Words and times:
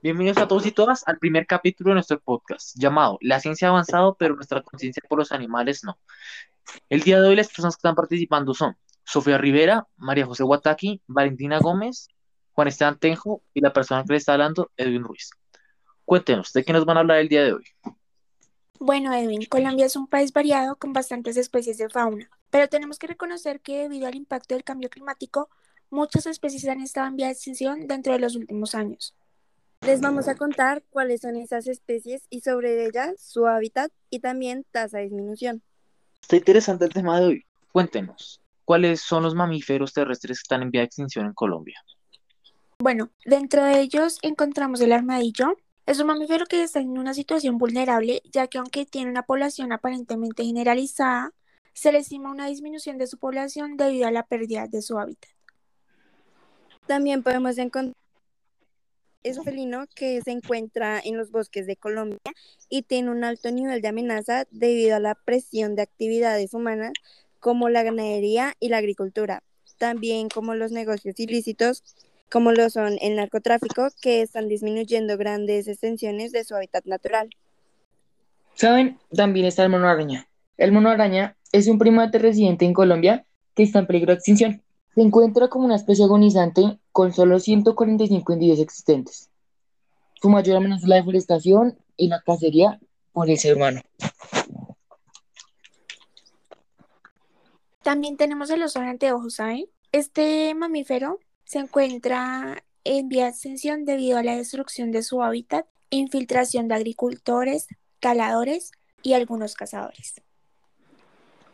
Bienvenidos 0.00 0.38
a 0.38 0.46
todos 0.46 0.64
y 0.64 0.70
todas 0.70 1.02
al 1.08 1.18
primer 1.18 1.44
capítulo 1.44 1.90
de 1.90 1.94
nuestro 1.94 2.20
podcast 2.20 2.76
llamado 2.76 3.18
La 3.20 3.40
ciencia 3.40 3.66
ha 3.66 3.70
avanzado, 3.72 4.14
pero 4.16 4.36
nuestra 4.36 4.62
conciencia 4.62 5.02
por 5.08 5.18
los 5.18 5.32
animales 5.32 5.82
no. 5.82 5.98
El 6.88 7.00
día 7.00 7.20
de 7.20 7.26
hoy 7.26 7.34
las 7.34 7.48
personas 7.48 7.74
que 7.74 7.80
están 7.80 7.96
participando 7.96 8.54
son 8.54 8.76
Sofía 9.02 9.38
Rivera, 9.38 9.88
María 9.96 10.24
José 10.24 10.44
Guataki, 10.44 11.02
Valentina 11.08 11.58
Gómez, 11.58 12.08
Juan 12.52 12.68
Esteban 12.68 12.96
Tenjo 13.00 13.42
y 13.52 13.60
la 13.60 13.72
persona 13.72 14.04
que 14.04 14.12
le 14.12 14.18
está 14.18 14.34
hablando, 14.34 14.70
Edwin 14.76 15.02
Ruiz. 15.02 15.30
Cuéntenos, 16.04 16.52
¿de 16.52 16.64
qué 16.64 16.72
nos 16.72 16.84
van 16.84 16.98
a 16.98 17.00
hablar 17.00 17.18
el 17.18 17.28
día 17.28 17.42
de 17.42 17.54
hoy? 17.54 17.64
Bueno, 18.78 19.12
Edwin, 19.12 19.46
Colombia 19.46 19.86
es 19.86 19.96
un 19.96 20.06
país 20.06 20.32
variado 20.32 20.76
con 20.76 20.92
bastantes 20.92 21.36
especies 21.36 21.76
de 21.76 21.88
fauna, 21.88 22.30
pero 22.50 22.68
tenemos 22.68 23.00
que 23.00 23.08
reconocer 23.08 23.60
que 23.60 23.78
debido 23.78 24.06
al 24.06 24.14
impacto 24.14 24.54
del 24.54 24.62
cambio 24.62 24.90
climático, 24.90 25.48
muchas 25.90 26.26
especies 26.26 26.68
han 26.68 26.82
estado 26.82 27.08
en 27.08 27.16
vía 27.16 27.26
de 27.26 27.32
extinción 27.32 27.88
dentro 27.88 28.12
de 28.12 28.20
los 28.20 28.36
últimos 28.36 28.76
años. 28.76 29.16
Les 29.88 30.02
vamos 30.02 30.28
a 30.28 30.34
contar 30.34 30.82
cuáles 30.90 31.22
son 31.22 31.36
esas 31.36 31.66
especies 31.66 32.26
y 32.28 32.40
sobre 32.40 32.84
ellas 32.84 33.18
su 33.18 33.46
hábitat 33.46 33.90
y 34.10 34.18
también 34.20 34.66
tasa 34.70 34.98
de 34.98 35.04
disminución. 35.04 35.62
Está 36.20 36.36
interesante 36.36 36.84
el 36.84 36.92
tema 36.92 37.18
de 37.18 37.26
hoy. 37.26 37.46
Cuéntenos, 37.72 38.42
¿cuáles 38.66 39.00
son 39.00 39.22
los 39.22 39.34
mamíferos 39.34 39.94
terrestres 39.94 40.40
que 40.40 40.42
están 40.42 40.60
en 40.60 40.70
vía 40.70 40.82
de 40.82 40.88
extinción 40.88 41.24
en 41.24 41.32
Colombia? 41.32 41.82
Bueno, 42.80 43.08
dentro 43.24 43.64
de 43.64 43.80
ellos 43.80 44.18
encontramos 44.20 44.82
el 44.82 44.92
armadillo. 44.92 45.56
Es 45.86 45.98
un 46.00 46.08
mamífero 46.08 46.44
que 46.44 46.62
está 46.62 46.80
en 46.80 46.98
una 46.98 47.14
situación 47.14 47.56
vulnerable, 47.56 48.20
ya 48.30 48.46
que 48.46 48.58
aunque 48.58 48.84
tiene 48.84 49.10
una 49.10 49.22
población 49.22 49.72
aparentemente 49.72 50.44
generalizada, 50.44 51.32
se 51.72 51.92
le 51.92 52.00
estima 52.00 52.30
una 52.30 52.46
disminución 52.48 52.98
de 52.98 53.06
su 53.06 53.16
población 53.16 53.78
debido 53.78 54.06
a 54.06 54.10
la 54.10 54.26
pérdida 54.26 54.66
de 54.66 54.82
su 54.82 54.98
hábitat. 54.98 55.30
También 56.86 57.22
podemos 57.22 57.56
encontrar 57.56 57.97
es 59.22 59.38
un 59.38 59.44
felino 59.44 59.86
que 59.94 60.20
se 60.22 60.30
encuentra 60.30 61.00
en 61.02 61.16
los 61.16 61.30
bosques 61.30 61.66
de 61.66 61.76
Colombia 61.76 62.18
y 62.68 62.82
tiene 62.82 63.10
un 63.10 63.24
alto 63.24 63.50
nivel 63.50 63.82
de 63.82 63.88
amenaza 63.88 64.46
debido 64.50 64.96
a 64.96 65.00
la 65.00 65.14
presión 65.14 65.74
de 65.74 65.82
actividades 65.82 66.54
humanas 66.54 66.92
como 67.40 67.68
la 67.68 67.82
ganadería 67.82 68.54
y 68.60 68.68
la 68.68 68.78
agricultura, 68.78 69.42
también 69.78 70.28
como 70.28 70.54
los 70.54 70.72
negocios 70.72 71.18
ilícitos 71.18 71.82
como 72.30 72.52
lo 72.52 72.68
son 72.68 72.98
el 73.00 73.16
narcotráfico, 73.16 73.88
que 74.02 74.20
están 74.20 74.48
disminuyendo 74.48 75.16
grandes 75.16 75.66
extensiones 75.66 76.32
de 76.32 76.44
su 76.44 76.54
hábitat 76.54 76.84
natural. 76.84 77.30
¿Saben? 78.54 78.98
También 79.14 79.46
está 79.46 79.64
el 79.64 79.70
mono 79.70 79.88
araña. 79.88 80.28
El 80.56 80.72
mono 80.72 80.90
araña 80.90 81.36
es 81.52 81.68
un 81.68 81.78
primate 81.78 82.18
residente 82.18 82.64
en 82.66 82.74
Colombia 82.74 83.24
que 83.54 83.62
está 83.62 83.78
en 83.78 83.86
peligro 83.86 84.12
de 84.12 84.16
extinción. 84.16 84.62
Se 84.98 85.04
encuentra 85.04 85.46
como 85.46 85.64
una 85.64 85.76
especie 85.76 86.06
agonizante 86.06 86.80
con 86.90 87.12
solo 87.12 87.38
145 87.38 88.32
individuos 88.32 88.58
existentes. 88.58 89.30
Su 90.20 90.28
mayor 90.28 90.56
amenaza 90.56 90.82
es 90.82 90.88
la 90.88 90.96
deforestación 90.96 91.78
y 91.96 92.08
la 92.08 92.20
cacería 92.20 92.80
por 93.12 93.30
el 93.30 93.38
ser 93.38 93.54
humano. 93.54 93.80
También 97.84 98.16
tenemos 98.16 98.50
el 98.50 98.60
oso 98.60 98.80
de 98.80 98.86
anteojos, 98.86 99.34
¿saben? 99.34 99.66
Este 99.92 100.52
mamífero 100.56 101.20
se 101.44 101.60
encuentra 101.60 102.64
en 102.82 103.08
vía 103.08 103.26
de 103.26 103.30
extinción 103.30 103.84
debido 103.84 104.18
a 104.18 104.24
la 104.24 104.34
destrucción 104.34 104.90
de 104.90 105.04
su 105.04 105.22
hábitat, 105.22 105.64
infiltración 105.90 106.66
de 106.66 106.74
agricultores, 106.74 107.68
caladores 108.00 108.72
y 109.04 109.12
algunos 109.12 109.54
cazadores. 109.54 110.20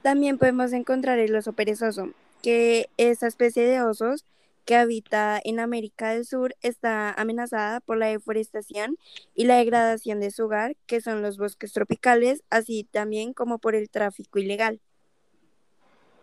También 0.00 0.38
podemos 0.38 0.72
encontrar 0.72 1.18
el 1.18 1.36
oso 1.36 1.52
perezoso, 1.52 2.14
que 2.42 2.88
esta 2.96 3.26
especie 3.26 3.64
de 3.64 3.82
osos 3.82 4.24
que 4.66 4.74
habita 4.74 5.40
en 5.42 5.60
América 5.60 6.10
del 6.10 6.26
Sur 6.26 6.54
está 6.60 7.12
amenazada 7.12 7.80
por 7.80 7.96
la 7.96 8.06
deforestación 8.06 8.98
y 9.34 9.44
la 9.44 9.56
degradación 9.58 10.20
de 10.20 10.32
su 10.32 10.44
hogar, 10.44 10.76
que 10.86 11.00
son 11.00 11.22
los 11.22 11.38
bosques 11.38 11.72
tropicales, 11.72 12.42
así 12.50 12.86
también 12.90 13.32
como 13.32 13.58
por 13.58 13.76
el 13.76 13.88
tráfico 13.88 14.40
ilegal. 14.40 14.80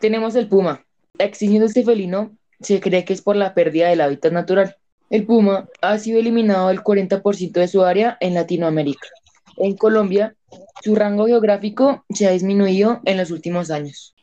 Tenemos 0.00 0.34
el 0.34 0.48
puma. 0.48 0.84
De 1.14 1.24
este 1.24 1.84
felino 1.84 2.36
se 2.60 2.80
cree 2.80 3.04
que 3.04 3.12
es 3.12 3.22
por 3.22 3.36
la 3.36 3.54
pérdida 3.54 3.88
del 3.88 4.00
hábitat 4.00 4.32
natural. 4.32 4.76
El 5.10 5.26
puma 5.26 5.68
ha 5.80 5.96
sido 5.98 6.18
eliminado 6.18 6.68
del 6.68 6.82
40% 6.82 7.52
de 7.52 7.68
su 7.68 7.84
área 7.84 8.18
en 8.20 8.34
Latinoamérica. 8.34 9.06
En 9.56 9.76
Colombia, 9.76 10.34
su 10.82 10.96
rango 10.96 11.26
geográfico 11.26 12.04
se 12.10 12.26
ha 12.26 12.32
disminuido 12.32 13.00
en 13.04 13.18
los 13.18 13.30
últimos 13.30 13.70
años. 13.70 14.13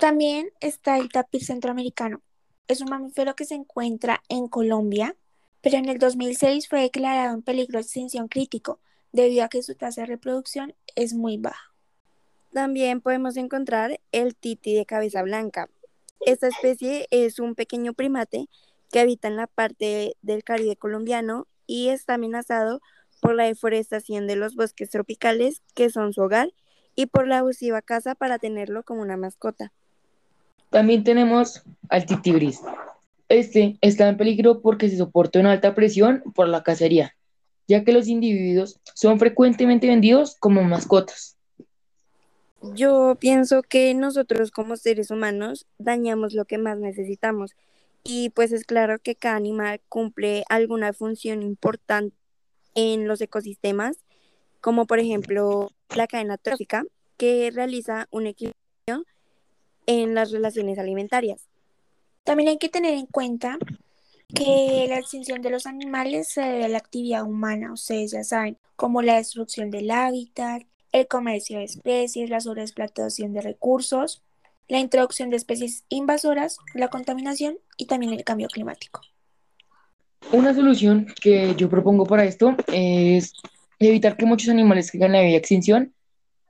También 0.00 0.50
está 0.62 0.96
el 0.96 1.10
tapir 1.10 1.44
centroamericano. 1.44 2.22
Es 2.68 2.80
un 2.80 2.88
mamífero 2.88 3.36
que 3.36 3.44
se 3.44 3.54
encuentra 3.54 4.22
en 4.30 4.48
Colombia, 4.48 5.14
pero 5.60 5.76
en 5.76 5.90
el 5.90 5.98
2006 5.98 6.70
fue 6.70 6.80
declarado 6.80 7.34
en 7.34 7.42
peligro 7.42 7.78
de 7.78 7.82
extinción 7.82 8.26
crítico 8.26 8.80
debido 9.12 9.44
a 9.44 9.50
que 9.50 9.62
su 9.62 9.74
tasa 9.74 10.00
de 10.00 10.06
reproducción 10.06 10.74
es 10.96 11.12
muy 11.12 11.36
baja. 11.36 11.74
También 12.50 13.02
podemos 13.02 13.36
encontrar 13.36 14.00
el 14.10 14.34
titi 14.34 14.74
de 14.74 14.86
cabeza 14.86 15.22
blanca. 15.22 15.68
Esta 16.20 16.48
especie 16.48 17.06
es 17.10 17.38
un 17.38 17.54
pequeño 17.54 17.92
primate 17.92 18.48
que 18.90 19.00
habita 19.00 19.28
en 19.28 19.36
la 19.36 19.48
parte 19.48 20.16
del 20.22 20.44
Caribe 20.44 20.76
colombiano 20.76 21.46
y 21.66 21.90
está 21.90 22.14
amenazado 22.14 22.80
por 23.20 23.34
la 23.34 23.44
deforestación 23.44 24.26
de 24.26 24.36
los 24.36 24.54
bosques 24.54 24.88
tropicales, 24.88 25.60
que 25.74 25.90
son 25.90 26.14
su 26.14 26.22
hogar, 26.22 26.54
y 26.94 27.04
por 27.04 27.28
la 27.28 27.40
abusiva 27.40 27.82
caza 27.82 28.14
para 28.14 28.38
tenerlo 28.38 28.82
como 28.82 29.02
una 29.02 29.18
mascota. 29.18 29.74
También 30.70 31.04
tenemos 31.04 31.62
al 31.88 32.06
titibris. 32.06 32.60
Este 33.28 33.76
está 33.80 34.08
en 34.08 34.16
peligro 34.16 34.60
porque 34.60 34.88
se 34.88 34.96
soporta 34.96 35.40
una 35.40 35.52
alta 35.52 35.74
presión 35.74 36.22
por 36.34 36.48
la 36.48 36.62
cacería, 36.62 37.14
ya 37.68 37.84
que 37.84 37.92
los 37.92 38.08
individuos 38.08 38.80
son 38.94 39.18
frecuentemente 39.18 39.86
vendidos 39.86 40.36
como 40.38 40.62
mascotas. 40.62 41.36
Yo 42.74 43.16
pienso 43.18 43.62
que 43.62 43.94
nosotros 43.94 44.50
como 44.50 44.76
seres 44.76 45.10
humanos 45.10 45.66
dañamos 45.78 46.34
lo 46.34 46.44
que 46.44 46.58
más 46.58 46.78
necesitamos 46.78 47.52
y 48.04 48.30
pues 48.30 48.52
es 48.52 48.64
claro 48.64 48.98
que 48.98 49.14
cada 49.14 49.36
animal 49.36 49.80
cumple 49.88 50.44
alguna 50.48 50.92
función 50.92 51.42
importante 51.42 52.16
en 52.74 53.08
los 53.08 53.20
ecosistemas, 53.20 53.96
como 54.60 54.86
por 54.86 54.98
ejemplo 54.98 55.70
la 55.94 56.06
cadena 56.06 56.36
trófica, 56.36 56.84
que 57.16 57.50
realiza 57.52 58.08
un 58.10 58.26
equilibrio 58.26 59.04
en 59.86 60.14
las 60.14 60.30
relaciones 60.30 60.78
alimentarias. 60.78 61.48
También 62.24 62.50
hay 62.50 62.58
que 62.58 62.68
tener 62.68 62.94
en 62.94 63.06
cuenta 63.06 63.58
que 64.34 64.86
la 64.88 64.98
extinción 64.98 65.42
de 65.42 65.50
los 65.50 65.66
animales 65.66 66.28
se 66.28 66.42
debe 66.42 66.64
a 66.64 66.68
la 66.68 66.78
actividad 66.78 67.24
humana, 67.24 67.72
ustedes 67.72 68.12
ya 68.12 68.24
saben, 68.24 68.56
como 68.76 69.02
la 69.02 69.16
destrucción 69.16 69.70
del 69.70 69.90
hábitat, 69.90 70.62
el 70.92 71.06
comercio 71.06 71.58
de 71.58 71.64
especies, 71.64 72.30
la 72.30 72.40
sobreexplotación 72.40 73.32
de 73.32 73.40
recursos, 73.40 74.22
la 74.68 74.78
introducción 74.78 75.30
de 75.30 75.36
especies 75.36 75.84
invasoras, 75.88 76.58
la 76.74 76.88
contaminación 76.88 77.58
y 77.76 77.86
también 77.86 78.12
el 78.12 78.24
cambio 78.24 78.48
climático. 78.48 79.00
Una 80.32 80.54
solución 80.54 81.06
que 81.20 81.54
yo 81.56 81.68
propongo 81.68 82.06
para 82.06 82.24
esto 82.24 82.54
es 82.72 83.32
evitar 83.78 84.16
que 84.16 84.26
muchos 84.26 84.48
animales 84.50 84.90
caigan 84.90 85.14
en 85.14 85.22
la 85.22 85.28
de 85.28 85.36
extinción 85.36 85.94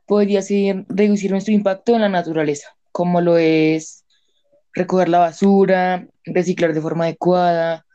podría 0.06 0.42
ser 0.42 0.84
reducir 0.88 1.30
nuestro 1.30 1.54
impacto 1.54 1.94
en 1.94 2.02
la 2.02 2.08
naturaleza 2.08 2.76
como 2.92 3.20
lo 3.20 3.38
es 3.38 4.04
recoger 4.72 5.08
la 5.08 5.18
basura, 5.18 6.06
reciclar 6.24 6.74
de 6.74 6.80
forma 6.80 7.04
adecuada, 7.04 7.86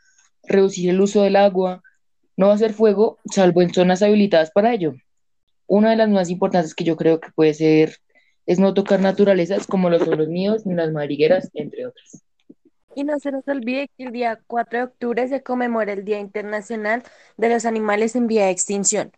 reducir 0.42 0.90
el 0.90 1.00
uso 1.00 1.22
del 1.22 1.36
agua, 1.36 1.82
no 2.36 2.50
hacer 2.50 2.72
fuego, 2.72 3.18
salvo 3.30 3.62
en 3.62 3.72
zonas 3.72 4.02
habilitadas 4.02 4.50
para 4.50 4.72
ello. 4.72 4.94
Una 5.66 5.90
de 5.90 5.96
las 5.96 6.08
más 6.08 6.30
importantes 6.30 6.74
que 6.74 6.84
yo 6.84 6.96
creo 6.96 7.20
que 7.20 7.30
puede 7.32 7.54
ser 7.54 7.96
es 8.46 8.58
no 8.58 8.74
tocar 8.74 9.00
naturalezas 9.00 9.66
como 9.66 9.90
los 9.90 10.02
son 10.02 10.18
los 10.18 10.28
míos 10.28 10.66
ni 10.66 10.74
las 10.74 10.92
madrigueras, 10.92 11.50
entre 11.54 11.86
otras. 11.86 12.22
Y 12.94 13.04
no 13.04 13.18
se 13.18 13.32
nos 13.32 13.46
olvide 13.48 13.90
que 13.96 14.04
el 14.04 14.12
día 14.12 14.38
4 14.46 14.78
de 14.78 14.84
octubre 14.84 15.28
se 15.28 15.42
conmemora 15.42 15.92
el 15.92 16.04
Día 16.04 16.18
Internacional 16.18 17.02
de 17.36 17.48
los 17.50 17.66
Animales 17.66 18.16
en 18.16 18.26
Vía 18.26 18.46
de 18.46 18.52
Extinción. 18.52 19.12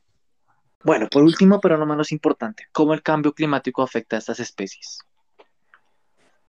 Bueno, 0.82 1.08
por 1.10 1.22
último, 1.22 1.60
pero 1.60 1.76
no 1.76 1.86
menos 1.86 2.10
importante, 2.12 2.64
¿cómo 2.72 2.94
el 2.94 3.02
cambio 3.02 3.32
climático 3.32 3.82
afecta 3.82 4.16
a 4.16 4.20
estas 4.20 4.40
especies? 4.40 4.98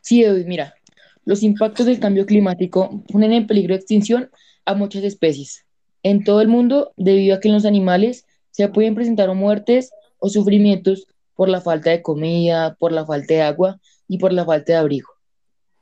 Sí, 0.06 0.24
mira, 0.46 0.76
los 1.24 1.42
impactos 1.42 1.88
del 1.88 2.00
cambio 2.00 2.28
climático 2.28 3.04
ponen 3.12 3.34
en 3.34 3.48
peligro 3.48 3.74
de 3.74 3.80
extinción 3.80 4.30
a 4.64 4.76
muchas 4.76 5.04
especies 5.04 5.66
en 6.04 6.24
todo 6.24 6.42
el 6.42 6.48
mundo 6.48 6.94
debido 6.98 7.36
a 7.36 7.40
que 7.40 7.48
en 7.48 7.56
los 7.56 7.66
animales 7.66 8.28
se 8.52 8.70
pueden 8.70 8.94
presentar 8.94 9.34
muertes 9.34 9.90
o 10.20 10.30
sufrimientos 10.30 11.08
por 11.34 11.50
la 11.50 11.62
falta 11.62 11.90
de 11.90 12.04
comida, 12.04 12.76
por 12.76 12.92
la 12.92 13.08
falta 13.08 13.34
de 13.34 13.42
agua 13.42 13.80
y 14.08 14.20
por 14.20 14.32
la 14.32 14.46
falta 14.46 14.74
de 14.74 14.78
abrigo. 14.78 15.10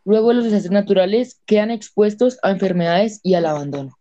Luego 0.05 0.31
los 0.31 0.45
desastres 0.45 0.71
naturales 0.71 1.41
quedan 1.45 1.71
expuestos 1.71 2.39
a 2.41 2.51
enfermedades 2.51 3.19
y 3.21 3.33
al 3.33 3.45
abandono. 3.45 3.99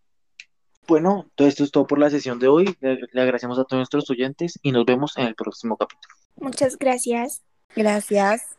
Bueno, 0.86 1.26
todo 1.34 1.48
esto 1.48 1.64
es 1.64 1.72
todo 1.72 1.88
por 1.88 1.98
la 1.98 2.10
sesión 2.10 2.38
de 2.38 2.46
hoy. 2.46 2.76
Le, 2.80 3.00
le 3.10 3.20
agradecemos 3.20 3.58
a 3.58 3.64
todos 3.64 3.80
nuestros 3.80 4.08
oyentes 4.08 4.60
y 4.62 4.70
nos 4.70 4.84
vemos 4.84 5.18
en 5.18 5.26
el 5.26 5.34
próximo 5.34 5.76
capítulo. 5.76 6.14
Muchas 6.36 6.78
gracias. 6.78 7.42
Gracias. 7.75 8.56